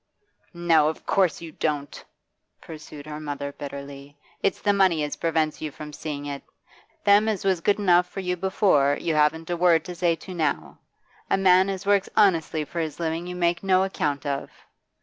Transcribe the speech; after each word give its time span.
'No, 0.51 0.87
of 0.89 1.05
course 1.05 1.41
you 1.41 1.51
don't,' 1.51 2.03
pursued 2.59 3.05
her 3.05 3.19
mother 3.19 3.51
bitterly. 3.51 4.17
'It's 4.41 4.59
the 4.59 4.73
money 4.73 5.03
as 5.03 5.15
prevents 5.17 5.61
you 5.61 5.69
from 5.71 5.93
seeing 5.93 6.25
it. 6.25 6.41
Them 7.03 7.29
as 7.29 7.45
was 7.45 7.61
good 7.61 7.77
enough 7.77 8.07
for 8.09 8.19
you 8.19 8.35
before 8.35 8.97
you 8.99 9.13
haven't 9.13 9.51
a 9.51 9.55
word 9.57 9.85
to 9.85 9.93
say 9.93 10.15
to 10.15 10.33
now; 10.33 10.79
a 11.29 11.37
man 11.37 11.69
as 11.69 11.85
works 11.85 12.09
honestly 12.17 12.65
for 12.65 12.79
his 12.79 12.99
living 12.99 13.27
you 13.27 13.35
make 13.35 13.61
no 13.61 13.83
account 13.83 14.25
of. 14.25 14.49